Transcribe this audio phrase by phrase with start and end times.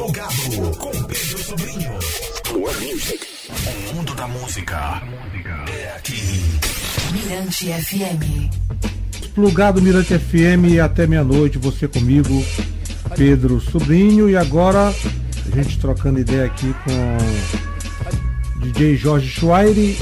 [0.00, 1.92] Plugado com Pedro Sobrinho.
[2.58, 3.20] More music.
[3.90, 5.02] O mundo da música
[5.70, 6.22] é aqui.
[7.12, 8.50] Mirante FM.
[9.34, 12.42] Plugado Mirante FM até meia-noite, você comigo,
[13.14, 14.30] Pedro Sobrinho.
[14.30, 17.18] E agora, a gente trocando ideia aqui com
[18.60, 19.98] DJ Jorge Schweire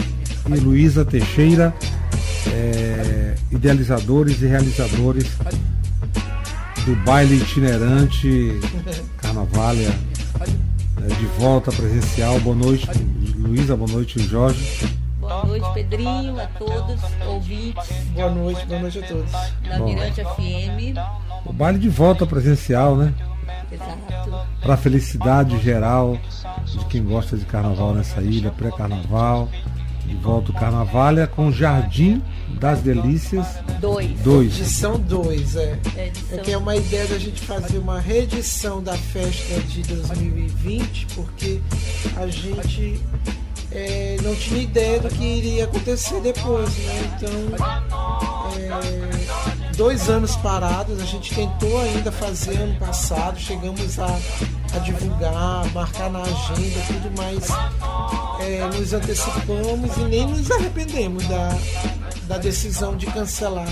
[0.46, 1.74] e Luísa Teixeira,
[2.52, 5.26] é, idealizadores e realizadores
[6.86, 8.60] do baile itinerante
[9.38, 9.94] Carnavalha
[11.00, 12.40] é, de volta presencial.
[12.40, 12.88] Boa noite,
[13.36, 14.98] Luísa, boa noite, Jorge.
[15.20, 19.30] Boa noite, Pedrinho, a todos, ouvintes Boa noite, boa noite a todos.
[19.78, 19.84] Bom.
[19.84, 20.98] Mirante FM.
[21.44, 23.14] O baile de volta presencial, né?
[23.70, 24.48] Exato.
[24.60, 26.18] Para a felicidade geral
[26.64, 29.48] de quem gosta de carnaval nessa ilha, pré-carnaval.
[30.08, 32.22] De volta o Carnavalha com Jardim
[32.58, 33.46] das Delícias
[33.78, 34.10] Dois.
[34.20, 34.58] 2.
[34.58, 35.78] Edição 2, é.
[35.96, 36.38] É, edição.
[36.38, 41.60] É que é uma ideia da gente fazer uma reedição da festa de 2020, porque
[42.16, 43.00] a gente
[43.70, 47.16] é, não tinha ideia do que iria acontecer depois, né?
[47.16, 47.30] Então,
[48.56, 54.06] é, dois anos parados, a gente tentou ainda fazer ano passado, chegamos a,
[54.74, 57.46] a divulgar, marcar na agenda, tudo mais.
[58.40, 61.56] É, nos antecipamos e nem nos arrependemos da,
[62.26, 63.68] da decisão de cancelar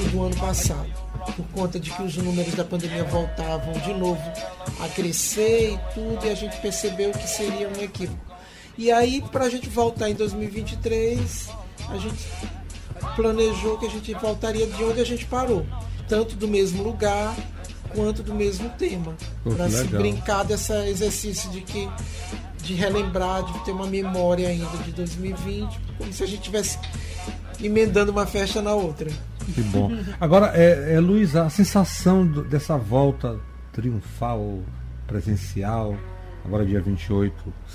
[0.00, 0.88] o do ano passado,
[1.36, 4.22] por conta de que os números da pandemia voltavam de novo
[4.80, 8.18] a crescer e tudo, e a gente percebeu que seria um equívoco.
[8.78, 11.50] E aí, para a gente voltar em 2023,
[11.90, 12.24] a gente
[13.16, 15.66] planejou que a gente voltaria de onde a gente parou,
[16.08, 17.34] tanto do mesmo lugar
[17.94, 19.14] quanto do mesmo tema,
[19.44, 21.88] para se brincar desse exercício de que
[22.62, 26.78] de relembrar, de ter uma memória ainda de 2020, como se a gente tivesse
[27.60, 29.10] emendando uma festa na outra.
[29.52, 29.90] Que bom.
[30.20, 33.38] Agora, é, é, Luiz, a sensação do- dessa volta
[33.72, 34.60] triunfal,
[35.08, 35.96] presencial,
[36.44, 37.34] agora dia 28,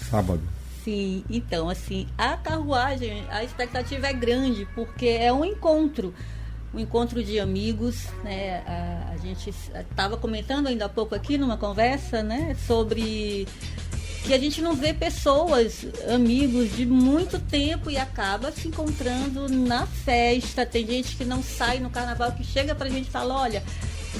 [0.09, 0.41] sábado.
[0.87, 6.13] Sim, então, assim, a carruagem, a expectativa é grande, porque é um encontro.
[6.73, 8.63] Um encontro de amigos, né?
[8.65, 12.55] A, a gente estava comentando ainda há pouco aqui numa conversa, né?
[12.65, 13.45] Sobre
[14.23, 19.85] que a gente não vê pessoas, amigos de muito tempo e acaba se encontrando na
[19.85, 20.65] festa.
[20.65, 23.61] Tem gente que não sai no carnaval, que chega pra gente e fala, olha,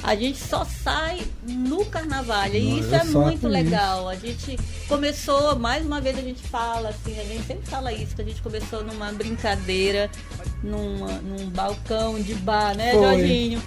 [0.02, 2.48] a gente só sai no carnaval.
[2.48, 4.08] E isso é muito com legal.
[4.08, 8.14] A gente começou, mais uma vez a gente fala, assim, a gente sempre fala isso,
[8.14, 10.10] que a gente começou numa brincadeira,
[10.62, 13.02] numa, num balcão de bar, né, Foi.
[13.02, 13.62] Jorginho?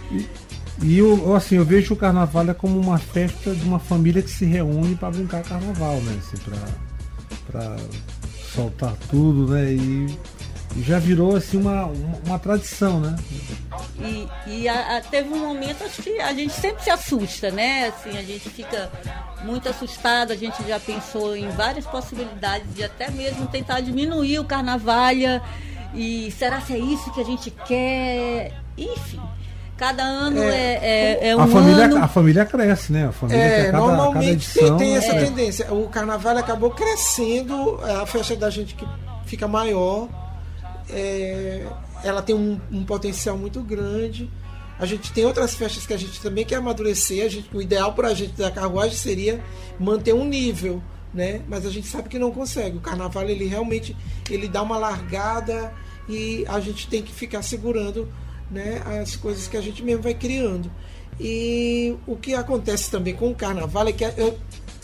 [0.83, 4.31] E eu, assim, eu vejo o carnaval é como uma festa de uma família que
[4.31, 6.17] se reúne para brincar carnaval, né?
[6.19, 6.57] Assim, pra,
[7.51, 7.77] pra
[8.55, 9.73] soltar tudo, né?
[9.73, 10.07] E
[10.79, 11.85] já virou assim uma,
[12.25, 13.15] uma, tradição, né?
[13.99, 17.87] E, e a- a- teve um momento, acho que a gente sempre se assusta, né?
[17.87, 18.89] Assim, a gente fica
[19.43, 24.45] muito assustado, a gente já pensou em várias possibilidades de até mesmo tentar diminuir o
[24.45, 25.41] carnavalha.
[25.93, 28.53] E será que é isso que a gente quer?
[28.77, 29.19] Enfim,
[29.75, 31.97] cada ano é, é, é um a, família, ano.
[32.03, 33.07] a família cresce, né?
[33.07, 34.77] A família É, cada, cada normalmente edição.
[34.77, 35.73] tem, tem essa é, tendência.
[35.73, 38.87] O carnaval acabou crescendo, a festa da gente que
[39.25, 40.07] fica maior,
[40.91, 41.65] é,
[42.03, 44.29] ela tem um, um potencial muito grande.
[44.79, 47.25] A gente tem outras festas que a gente também quer amadurecer.
[47.25, 49.43] A gente, o ideal para a gente da carruagem seria
[49.79, 50.81] manter um nível,
[51.13, 51.41] né?
[51.47, 52.77] Mas a gente sabe que não consegue.
[52.77, 53.95] O carnaval ele realmente
[54.29, 55.73] ele dá uma largada
[56.09, 58.11] e a gente tem que ficar segurando,
[58.49, 58.81] né?
[59.01, 60.71] As coisas que a gente mesmo vai criando.
[61.19, 64.39] E o que acontece também com o carnaval é que eu,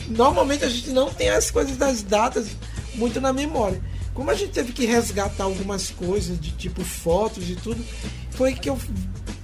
[0.10, 2.56] normalmente a gente não tem as coisas das datas
[2.94, 3.82] muito na memória.
[4.18, 7.86] Como a gente teve que resgatar algumas coisas, de tipo fotos e tudo,
[8.32, 8.76] foi que eu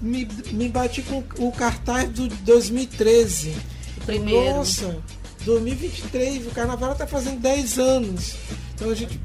[0.02, 3.56] me, me bati com o cartaz do 2013.
[3.98, 4.56] O primeiro.
[4.56, 4.98] Nossa,
[5.46, 8.34] 2023, o carnaval tá fazendo 10 anos.
[8.74, 9.22] Então a gente.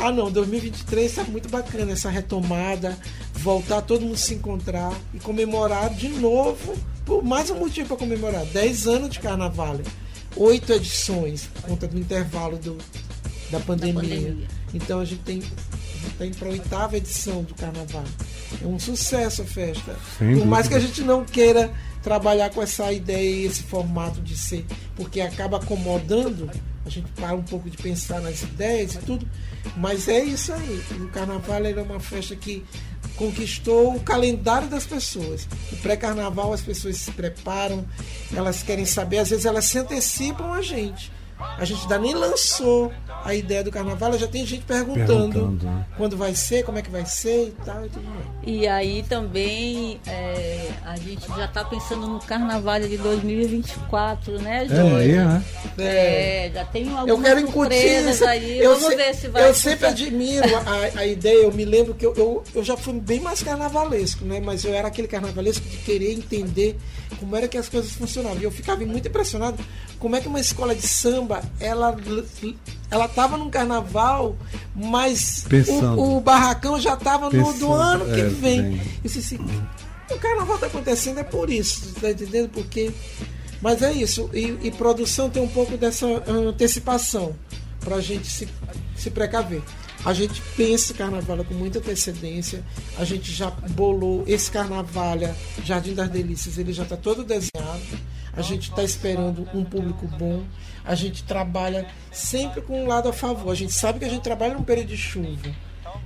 [0.00, 2.98] Ah não, 2023 tá muito bacana essa retomada,
[3.34, 6.74] voltar todo mundo se encontrar e comemorar de novo,
[7.04, 9.78] por mais um motivo para comemorar, 10 anos de carnaval,
[10.36, 12.78] oito edições, por conta do intervalo do,
[13.50, 14.00] da pandemia.
[14.02, 14.55] pandemia.
[14.74, 15.42] Então a gente tem
[16.18, 18.04] tem para a oitava edição do carnaval.
[18.62, 19.96] É um sucesso a festa.
[20.18, 20.92] Sem Por mais que dúvida.
[20.92, 21.72] a gente não queira
[22.02, 24.64] trabalhar com essa ideia e esse formato de ser,
[24.94, 26.48] porque acaba acomodando,
[26.84, 29.28] a gente para um pouco de pensar nas ideias e tudo,
[29.76, 30.82] mas é isso aí.
[31.00, 32.64] O carnaval ele é uma festa que
[33.16, 35.48] conquistou o calendário das pessoas.
[35.72, 37.84] O pré-carnaval as pessoas se preparam,
[38.32, 41.10] elas querem saber, às vezes elas se antecipam a gente.
[41.38, 42.92] A gente ainda nem lançou
[43.24, 45.86] a ideia do carnaval, já tem gente perguntando, Perguntando, né?
[45.96, 48.24] quando vai ser, como é que vai ser e tal e tudo mais.
[48.44, 54.68] E aí também é, a gente já está pensando no carnaval de 2024, né, É,
[54.68, 54.94] Jorge?
[54.96, 55.44] aí, né?
[55.78, 58.24] É, já tem algumas Eu quero surpresas isso.
[58.26, 58.58] aí.
[58.58, 59.48] Eu, Vamos se- ver se vai.
[59.48, 61.42] eu sempre admiro a, a ideia.
[61.44, 64.40] Eu me lembro que eu, eu, eu já fui bem mais carnavalesco, né?
[64.40, 66.76] Mas eu era aquele carnavalesco de querer entender
[67.18, 68.38] como era que as coisas funcionavam.
[68.38, 69.58] E eu ficava muito impressionado
[69.98, 71.96] como é que uma escola de samba ela
[72.90, 74.36] ela tava num carnaval,
[74.74, 76.00] mas Pensando.
[76.00, 78.80] o, o barracão já tava no Pensando, do ano que é, vem.
[79.02, 79.38] disse assim,
[80.10, 82.48] o carnaval tá acontecendo é por isso, tá entendendo?
[82.50, 82.92] Porque
[83.60, 87.34] mas é isso, e, e produção tem um pouco dessa antecipação
[87.80, 88.48] para a gente se,
[88.96, 89.62] se precaver.
[90.04, 92.62] A gente pensa carnaval com muita antecedência,
[92.96, 95.18] a gente já bolou esse carnaval,
[95.64, 97.82] Jardim das Delícias, ele já está todo desenhado,
[98.36, 100.44] a gente está esperando um público bom,
[100.84, 104.22] a gente trabalha sempre com um lado a favor, a gente sabe que a gente
[104.22, 105.50] trabalha num período de chuva,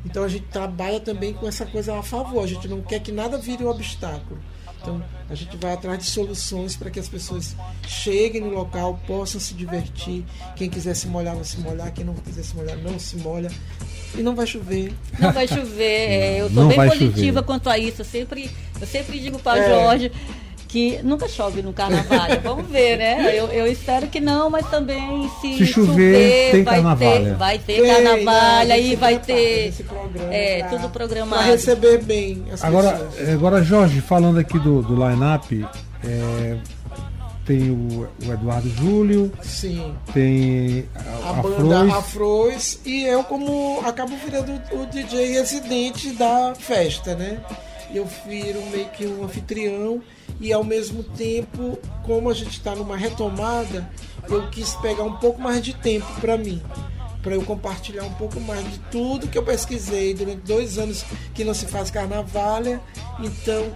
[0.04, 3.12] então a gente trabalha também com essa coisa a favor, a gente não quer que
[3.12, 4.40] nada vire um obstáculo.
[4.80, 7.54] Então a gente vai atrás de soluções para que as pessoas
[7.86, 10.24] cheguem no local, possam se divertir.
[10.56, 11.92] Quem quiser se molhar, vai se molhar.
[11.92, 13.50] Quem não quiser se molhar, não se molha.
[14.14, 14.94] E não vai chover.
[15.18, 15.84] Não vai chover.
[16.10, 17.42] é, eu sou bem positiva chover.
[17.42, 18.00] quanto a isso.
[18.00, 18.50] Eu sempre,
[18.80, 19.68] eu sempre digo para É.
[19.68, 20.12] Jorge
[20.70, 22.28] que nunca chove no carnaval.
[22.42, 23.36] Vamos ver, né?
[23.36, 27.86] Eu, eu espero que não, mas também se, Se chover, tem vai ter, vai ter
[27.86, 29.74] carnaval, né, a aí vai ter
[30.30, 31.42] é, pra- tudo Para programado.
[31.42, 33.28] receber bem as Agora, pessoas.
[33.30, 35.66] agora, Jorge, falando aqui do, do line-up,
[36.04, 36.56] é,
[37.44, 39.92] tem o, o Eduardo Júlio, Sim.
[40.14, 41.86] tem A, a, banda
[42.86, 47.40] e eu como acabo virando o DJ residente da festa, né?
[47.92, 50.00] Eu viro meio que um anfitrião
[50.40, 53.88] e ao mesmo tempo, como a gente está numa retomada,
[54.28, 56.62] eu quis pegar um pouco mais de tempo para mim,
[57.22, 61.04] para eu compartilhar um pouco mais de tudo que eu pesquisei durante dois anos
[61.34, 62.80] que não se faz carnavalha,
[63.18, 63.72] então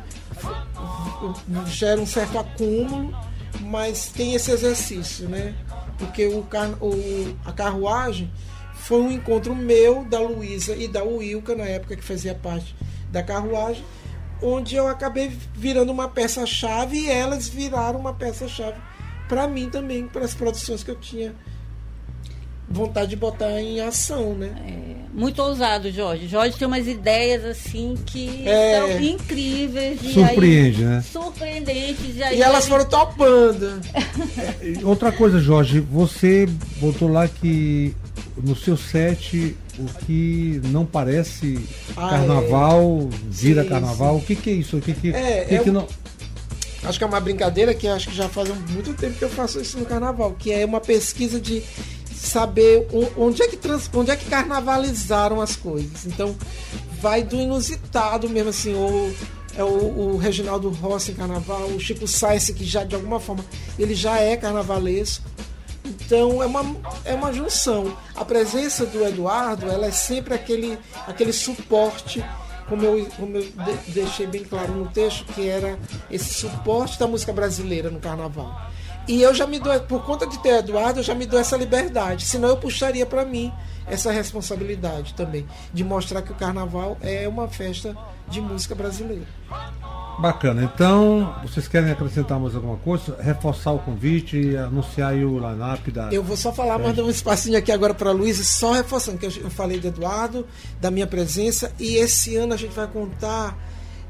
[1.67, 3.15] gera um certo acúmulo,
[3.61, 5.55] mas tem esse exercício, né?
[5.99, 8.31] Porque o, car- o- a carruagem
[8.75, 12.75] foi um encontro meu, da Luísa e da Wilka, na época que fazia parte
[13.15, 13.83] da carruagem,
[14.43, 18.77] onde eu acabei virando uma peça-chave e elas viraram uma peça-chave
[19.29, 21.33] para mim também, para as produções que eu tinha
[22.69, 24.51] vontade de botar em ação, né?
[25.13, 26.27] Muito ousado, Jorge.
[26.27, 28.81] Jorge tem umas ideias assim que É.
[28.81, 30.01] são incríveis.
[30.03, 31.03] E Surpreende, aí, né?
[31.03, 32.17] Surpreendentes.
[32.17, 33.81] E, aí E elas ele- foram topando.
[34.83, 36.47] Outra coisa, Jorge, você
[36.81, 37.95] botou lá que
[38.37, 41.59] no seu set o que não parece
[41.97, 44.17] Ah, carnaval vira Sim, carnaval.
[44.17, 44.77] O que, que é isso?
[44.77, 45.87] O que, que, É, que é que não.
[46.83, 49.61] Acho que é uma brincadeira que acho que já faz muito tempo que eu faço
[49.61, 51.63] isso no carnaval, que é uma pesquisa de
[52.15, 52.87] saber
[53.17, 56.07] onde é que trans, onde é que carnavalizaram as coisas.
[56.07, 56.35] Então
[57.01, 59.15] vai do inusitado mesmo assim, o
[59.57, 63.45] é o, o Reginaldo Rossi em carnaval, o Chico Sainz que já de alguma forma
[63.79, 65.25] ele já é carnavalesco.
[65.85, 66.65] Então é uma,
[67.05, 67.97] é uma junção.
[68.17, 72.25] A presença do Eduardo, ela é sempre aquele, aquele suporte,
[72.69, 75.79] como eu, como eu de- deixei bem claro no texto, que era
[76.11, 78.59] esse suporte da música brasileira no carnaval.
[79.07, 81.59] E eu já me dou, por conta de ter Eduardo, eu já me dou essa
[81.59, 82.25] liberdade.
[82.25, 83.53] Senão eu puxaria para mim
[83.87, 87.95] essa responsabilidade também, de mostrar que o carnaval é uma festa
[88.27, 89.27] de música brasileira.
[90.19, 90.63] Bacana.
[90.63, 93.17] Então, vocês querem acrescentar mais alguma coisa?
[93.21, 96.13] Reforçar o convite e anunciar aí o line-up da.
[96.13, 99.19] Eu vou só falar, mas dar um espacinho aqui agora para a Luísa, só reforçando
[99.19, 100.47] que eu falei do Eduardo,
[100.81, 103.57] da minha presença, e esse ano a gente vai contar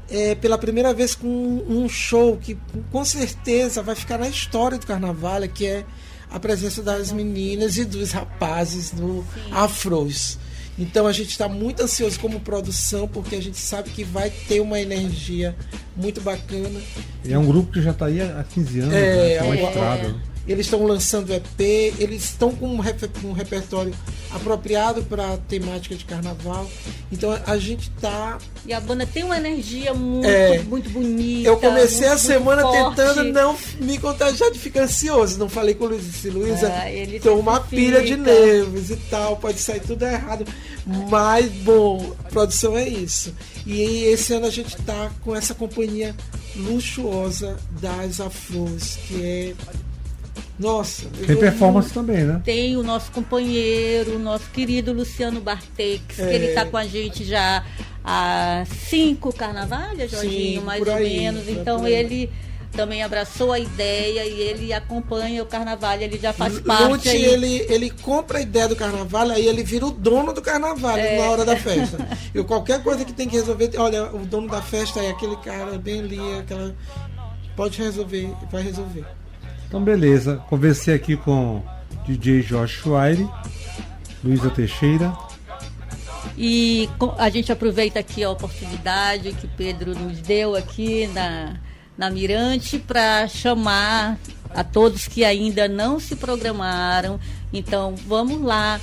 [0.09, 2.57] é, pela primeira vez com um um show que
[2.91, 5.85] com certeza vai ficar na história do carnaval, que é
[6.29, 10.37] a presença das meninas e dos rapazes do Afros.
[10.77, 14.59] Então a gente está muito ansioso como produção, porque a gente sabe que vai ter
[14.59, 15.55] uma energia
[15.95, 16.81] muito bacana.
[17.27, 19.39] É um grupo que já está aí há 15 anos, É, né?
[19.39, 19.63] Tem uma é.
[19.67, 20.07] estrada.
[20.09, 20.19] né?
[20.47, 21.59] Eles estão lançando EP,
[21.99, 22.79] eles estão com um,
[23.23, 23.93] um repertório
[24.31, 26.69] apropriado para a temática de carnaval.
[27.11, 28.37] Então a gente tá.
[28.65, 30.59] E a banda tem uma energia muito, É.
[30.59, 31.49] muito bonita.
[31.49, 32.95] Eu comecei a muito- semana muito forte.
[32.97, 35.39] tentando não me contagiar de ficar ansioso.
[35.39, 39.37] Não falei com o Luiz, disse, Luísa, ele tô uma pilha de nervos e tal,
[39.37, 40.45] pode sair tudo errado.
[41.09, 43.33] Mas, bom, produção é isso.
[43.65, 46.13] E esse ano a gente tá com essa companhia
[46.55, 49.53] luxuosa das Afros, que é.
[50.57, 52.41] Nossa, eu Tem performance também, né?
[52.45, 56.33] Tem o nosso companheiro, o nosso querido Luciano Bartex, que É.
[56.33, 57.63] ele está com a gente já
[58.03, 61.47] há cinco carnavais, Jorginho, Sim, mais ou aí, menos.
[61.47, 62.29] é Então ele
[62.71, 66.83] também abraçou a ideia e ele acompanha o carnaval, ele já faz parte.
[66.83, 67.23] Lute, aí.
[67.23, 71.17] ele, ele compra a ideia do carnaval, aí ele vira o dono do carnaval É.
[71.19, 71.97] na hora da festa.
[72.33, 75.77] Eu, qualquer coisa que tem que resolver, olha, o dono da festa é aquele cara
[75.77, 76.75] bem ali, aquela.
[77.55, 79.05] Pode resolver, vai resolver.
[79.75, 80.41] Então, beleza.
[80.49, 81.61] Conversei aqui com
[82.07, 83.27] DJ Jorge Schweire,
[84.23, 85.13] Luísa Teixeira.
[86.37, 91.57] E a gente aproveita aqui a oportunidade que Pedro nos deu aqui na,
[91.97, 94.17] na Mirante para chamar
[94.49, 97.19] a todos que ainda não se programaram.
[97.51, 98.79] Então, vamos lá.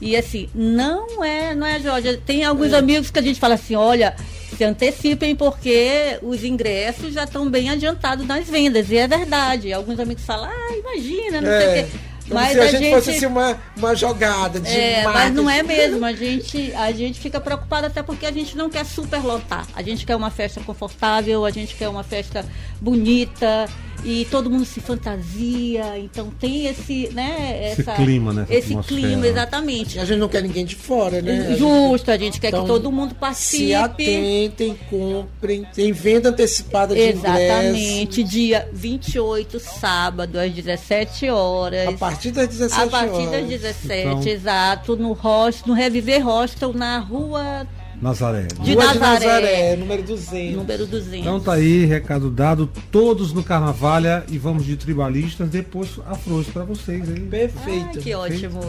[0.00, 2.16] E assim, não é, não é, Jorge.
[2.16, 4.16] Tem alguns amigos que a gente fala assim, olha,
[4.60, 8.90] se antecipem porque os ingressos já estão bem adiantados nas vendas.
[8.90, 9.72] E é verdade.
[9.72, 11.88] Alguns amigos falam, ah, imagina, não sei o É, quê.
[12.28, 15.32] como Mas se a, a gente, gente fosse assim, uma, uma jogada de é, mas
[15.32, 16.04] não é mesmo.
[16.04, 19.66] A gente, a gente fica preocupado até porque a gente não quer superlotar.
[19.74, 22.44] A gente quer uma festa confortável, a gente quer uma festa
[22.78, 23.66] bonita
[24.04, 25.98] e todo mundo se fantasia.
[25.98, 27.70] Então tem esse, né?
[27.72, 28.46] Esse Essa, clima, né?
[28.48, 29.00] Esse atmosfera.
[29.00, 29.98] clima, exatamente.
[29.98, 31.32] A gente não quer ninguém de fora, né?
[31.32, 33.74] A gente- Justo, a gente quer Então, que todo mundo Se participe.
[33.74, 35.64] atentem, comprem.
[35.74, 38.24] Tem venda antecipada de Exatamente, ingresso.
[38.24, 41.88] dia 28, sábado, às 17 horas.
[41.88, 43.30] A partir das 17 A partir horas.
[43.30, 47.66] das 17, Então- exato, no hostel, no Reviver Hostel, na rua
[48.00, 48.48] Nazaré.
[48.62, 49.26] De Rua de Nazaré.
[49.26, 50.56] Nazaré, número 200.
[50.56, 51.20] número 200.
[51.20, 56.64] Então tá aí, recado dado, todos no Carnavalha e vamos de tribalistas, depois afros pra
[56.64, 57.20] vocês aí.
[57.20, 57.88] Perfeito.
[57.94, 58.60] Ai, que ótimo.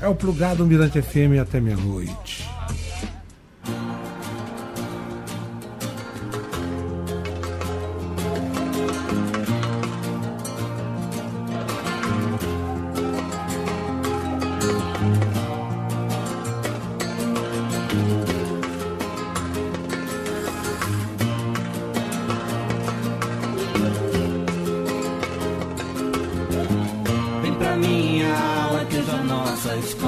[0.00, 2.51] É o plugado Mirante FM até meia-noite.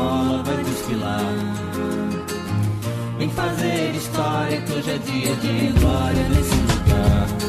[0.04, 1.20] Escola vai desfilar.
[3.18, 7.43] Vem fazer história que hoje é dia de glória nesse lugar.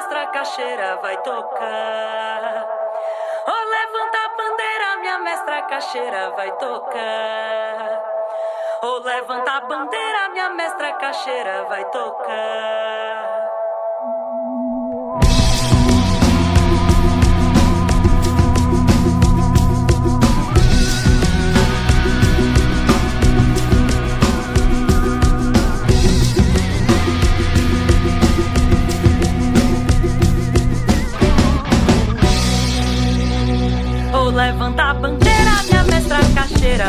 [0.00, 2.66] Mestra cacheira vai tocar.
[3.46, 8.02] Oh, levanta a bandeira, minha mestra cacheira vai tocar.
[8.82, 12.99] Oh, levanta a bandeira, minha mestra cacheira vai tocar.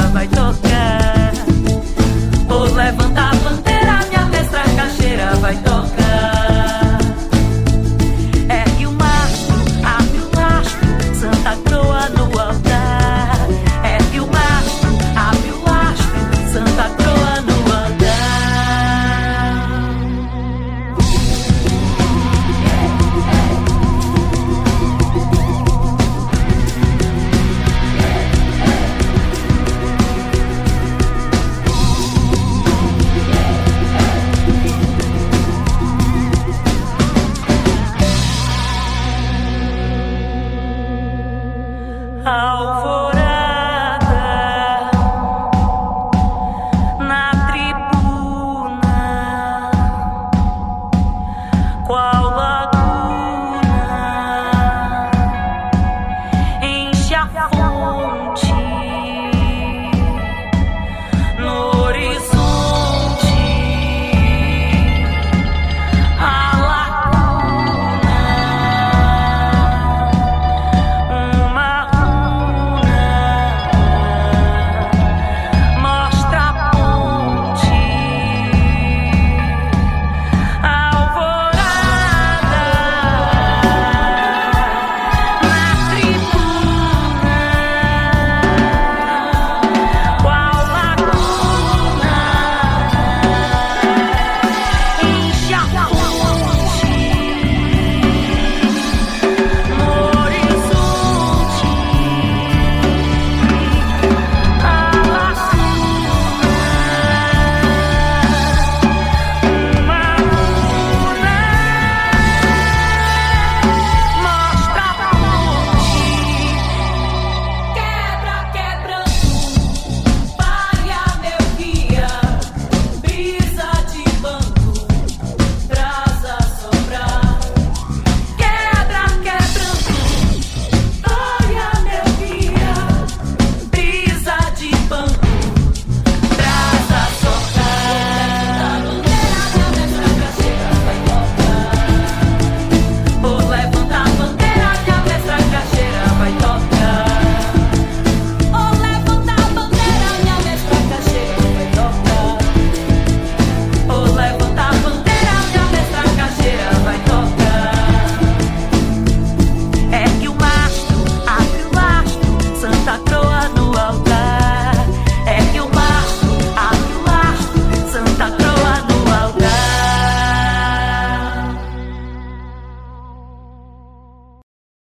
[0.09, 0.70] by todos.